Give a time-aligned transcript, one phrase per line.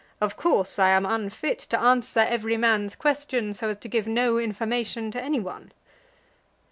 [0.19, 4.39] Of course I am unfit to answer every man's question so as to give no
[4.39, 5.73] information to any one."